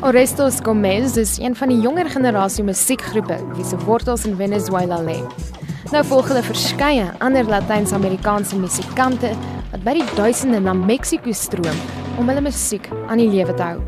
Orestos 0.00 0.58
Gomez 0.62 1.16
is 1.16 1.38
een 1.38 1.56
van 1.56 1.68
die 1.68 1.80
jonger 1.80 2.10
generasie 2.10 2.64
musiekgroepe 2.64 3.38
wie 3.54 3.64
se 3.64 3.78
wortels 3.84 4.24
in 4.26 4.36
Venezuela 4.36 4.98
lê. 5.02 5.20
Nou 5.92 6.04
volg 6.04 6.32
hulle 6.32 6.42
verskeie 6.42 7.06
ander 7.22 7.46
Latyns-Amerikaanse 7.46 8.58
musikante 8.58 9.30
wat 9.70 9.84
by 9.86 9.94
die 10.00 10.08
duisende 10.16 10.58
na 10.64 10.74
Mexiko 10.74 11.32
stroom 11.32 11.78
om 12.18 12.26
hulle 12.26 12.42
musiek 12.50 12.90
aan 13.06 13.22
die 13.22 13.30
lewe 13.30 13.54
te 13.54 13.62
hou. 13.62 13.78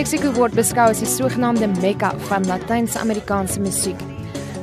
Mexiko 0.00 0.30
word 0.32 0.54
beskou 0.56 0.86
as 0.88 1.02
die 1.02 1.06
sogenaamde 1.12 1.66
Mekka 1.82 2.14
van 2.30 2.46
Latyns-Amerikaanse 2.48 3.60
musiek. 3.60 4.00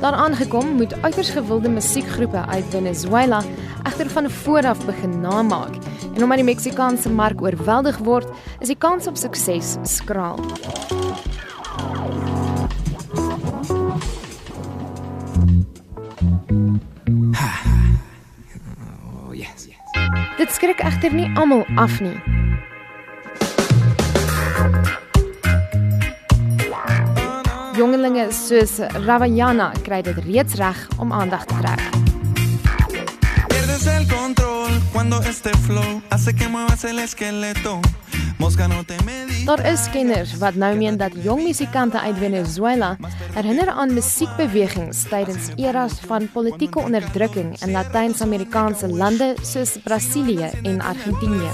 Daar 0.02 0.16
aangekom 0.18 0.72
moet 0.80 0.96
uiters 1.02 1.30
gewilde 1.30 1.70
musiekgroepe 1.70 2.40
uit 2.46 2.64
Venezuela 2.72 3.38
egter 3.86 4.10
van 4.10 4.30
voor 4.30 4.66
af 4.66 4.82
begin 4.86 5.20
namaak. 5.20 5.76
En 6.16 6.22
omdat 6.22 6.42
die 6.42 6.44
Meksikaanse 6.44 7.10
mark 7.10 7.42
oorweldig 7.42 7.98
word, 7.98 8.26
is 8.58 8.66
die 8.66 8.76
kans 8.76 9.06
op 9.06 9.16
sukses 9.16 9.76
skraal. 9.82 10.42
Oh, 19.22 19.30
yes, 19.30 19.70
yes. 19.70 20.02
Dit 20.36 20.50
skrik 20.50 20.82
egter 20.82 21.14
nie 21.14 21.30
almal 21.36 21.62
af 21.76 22.00
nie. 22.00 22.37
Jongelinge 27.78 28.24
soos 28.34 28.80
Ravayana 29.06 29.68
kry 29.86 30.00
dit 30.02 30.16
reeds 30.24 30.56
reg 30.58 30.78
om 30.98 31.12
aandag 31.14 31.44
te 31.46 31.54
trek. 31.60 31.82
Pierdes 33.52 33.86
el 33.86 34.06
control 34.10 34.80
cuando 34.92 35.20
este 35.22 35.52
flow 35.62 36.02
hace 36.10 36.34
que 36.34 36.48
muevas 36.48 36.84
el 36.84 36.98
esqueleto. 36.98 37.78
Daar 39.44 39.72
is 39.72 39.88
kenners 39.90 40.36
wat 40.38 40.54
nou 40.54 40.76
meen 40.76 40.96
dat 40.96 41.12
jong 41.22 41.42
musikante 41.42 42.00
uit 42.00 42.18
Venezuela 42.18 42.96
herinner 43.34 43.68
aan 43.70 43.94
musiekbewegings 43.94 45.02
tydens 45.10 45.50
eras 45.56 45.98
van 46.06 46.28
politieke 46.32 46.78
onderdrukking 46.78 47.56
in 47.62 47.74
Latyns-Amerikaanse 47.74 48.88
lande 48.88 49.34
soos 49.42 49.78
Brasilië 49.84 50.50
en 50.62 50.80
Argentinië. 50.80 51.50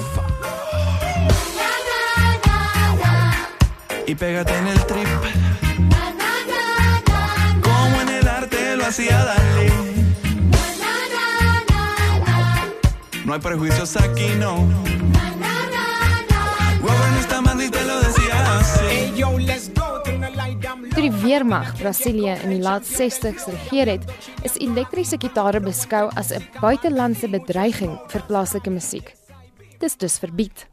Y 4.06 4.14
pégate 4.14 4.52
en 4.52 4.66
el 4.66 4.84
trip. 4.84 5.53
Hey, 18.86 19.10
yo, 19.18 19.32
let's 19.38 19.66
go. 19.74 20.02
Turn 20.04 20.20
the 20.20 20.30
light 20.36 20.60
down 20.62 20.86
Toe 20.94 21.02
die 21.02 21.12
weermag 21.24 21.72
Brasilië 21.80 22.36
in 22.44 22.54
die 22.54 22.60
laat 22.62 22.86
60s 22.86 23.48
regeer 23.50 23.90
het, 23.96 24.04
is 24.46 24.60
elektriese 24.62 25.18
gitare 25.18 25.60
beskou 25.64 26.10
as 26.14 26.30
'n 26.30 26.46
buitelandse 26.60 27.28
bedreiging 27.28 27.98
vir 28.12 28.22
plaaslike 28.28 28.70
musiek. 28.70 29.14
Dis 29.78 29.96
dus 29.96 30.18
verbied. 30.18 30.68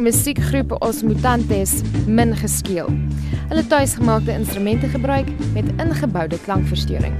Die 0.00 0.12
musiekgroep 0.12 0.72
Os 0.80 1.02
Mutantes 1.02 1.82
min 2.06 2.32
geskeel. 2.36 2.86
Hulle 3.48 3.66
tuisgemaakte 3.66 4.32
instrumente 4.32 4.88
gebruik 4.88 5.28
met 5.52 5.64
ingeboude 5.76 6.38
klankversteuring. 6.40 7.14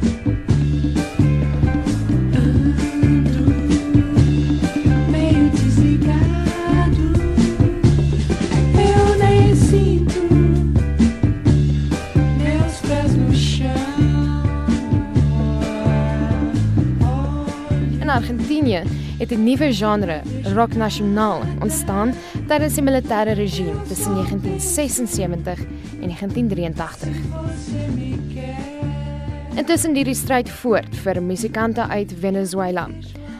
In 18.00 18.08
Argentinië 18.08 18.99
het 19.20 19.32
'n 19.32 19.44
nuwe 19.44 19.72
genre, 19.72 20.22
rock 20.54 20.75
nasionaal, 20.75 21.42
ontstaan 21.60 22.14
tydens 22.47 22.75
die 22.75 22.82
militêre 22.82 23.32
regime 23.32 23.82
tussen 23.88 24.14
1976 24.14 25.58
en 26.00 26.08
1983. 26.08 27.08
Intussen 29.54 29.92
duur 29.92 30.04
die 30.04 30.14
stryd 30.14 30.50
voort 30.50 30.97
vir 30.97 31.22
musikante 31.22 31.88
uit 31.88 32.14
Venezuela. 32.20 32.88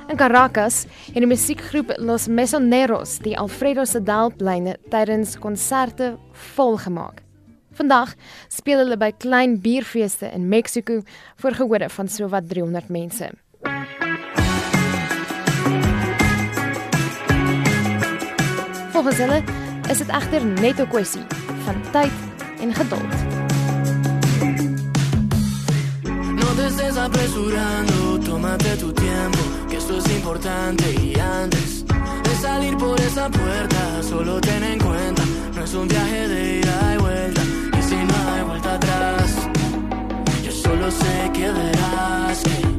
In 0.09 0.17
Caracas 0.17 0.85
het 1.07 1.15
die 1.15 1.27
musiekgroep 1.27 1.93
Los 1.97 2.27
Mesoneros 2.27 3.19
die 3.19 3.39
Alfredo 3.39 3.85
Sadal 3.85 4.33
pleine 4.37 4.77
tydens 4.91 5.39
konserte 5.39 6.19
volgemaak. 6.33 7.23
Vandag 7.73 8.15
speel 8.49 8.79
hulle 8.79 8.97
by 8.97 9.13
klein 9.13 9.61
bierfeeste 9.61 10.27
in 10.35 10.49
Mexiko 10.49 11.01
voor 11.37 11.53
gehore 11.53 11.89
van 11.89 12.09
sowat 12.09 12.49
300 12.49 12.89
mense. 12.89 13.31
Volgens 19.03 19.45
is 19.89 19.99
dit 19.99 20.09
egter 20.09 20.45
net 20.45 20.79
'n 20.79 20.89
kwessie 20.89 21.25
van 21.65 21.75
tyd 21.91 22.13
en 22.61 22.75
geduld. 22.75 23.15
No 26.41 26.47
te 26.57 26.65
estés 26.71 26.97
apresurando, 26.97 28.19
tómate 28.25 28.77
tu 28.77 28.93
tiempo, 28.93 29.43
que 29.69 29.77
esto 29.77 29.97
es 29.97 30.07
importante 30.19 30.85
y 30.93 31.19
antes 31.43 31.85
de 32.23 32.35
salir 32.43 32.77
por 32.77 33.01
esa 33.01 33.29
puerta, 33.29 34.03
solo 34.11 34.39
ten 34.39 34.63
en 34.63 34.79
cuenta, 34.79 35.23
no 35.55 35.63
es 35.63 35.75
un 35.75 35.89
viaje 35.89 36.29
de 36.29 36.59
ida 36.59 36.95
y 36.95 36.99
vuelta, 36.99 37.43
y 37.79 37.83
si 37.83 37.97
no 37.97 38.17
hay 38.33 38.43
vuelta 38.43 38.75
atrás, 38.75 39.31
yo 40.45 40.53
solo 40.53 40.91
sé 40.91 41.31
que 41.33 41.51
verás 41.51 42.43
que 42.43 42.70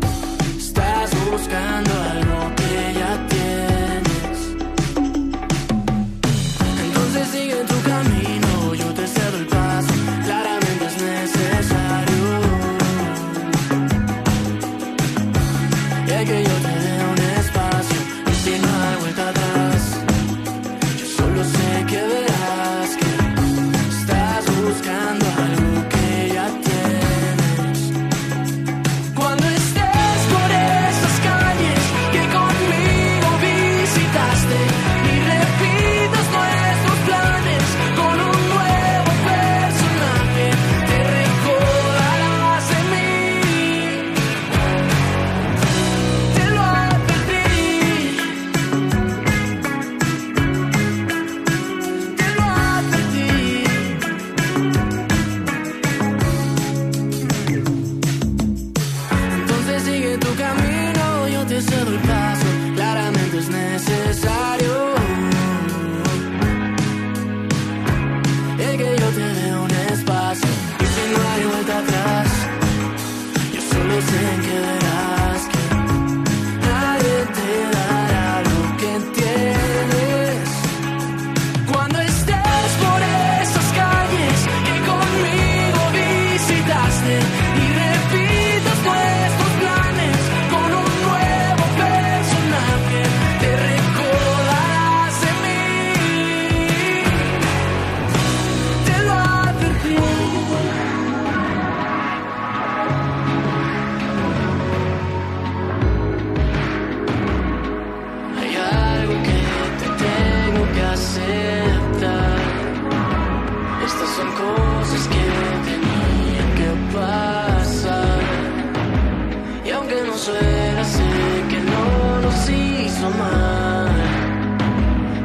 tu 60.31 60.37
camino, 60.37 61.27
yo 61.27 61.45
te 61.45 61.61
cedo 61.61 61.91
el 61.91 61.99
paso. 61.99 62.45
Claramente 62.75 63.37
es 63.37 63.49
necesario. 63.49 64.60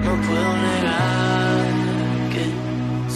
No 0.04 0.12
puedo 0.26 0.52
negar 0.68 1.66
que 2.32 2.44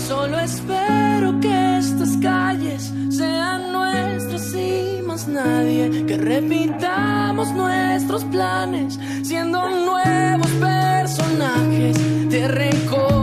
solo 0.06 0.38
espero 0.38 1.40
que 1.40 1.78
estas 1.78 2.16
calles 2.18 2.92
sean 3.10 3.72
nuestras 3.72 4.54
y 4.54 5.02
más 5.06 5.26
nadie. 5.26 6.06
Que 6.06 6.16
repitamos 6.16 7.48
nuestros 7.52 8.24
planes 8.24 8.98
siendo 9.22 9.68
nuevos 9.68 10.50
personajes. 10.60 11.96
Te 12.28 12.46
recuerdo 12.48 13.19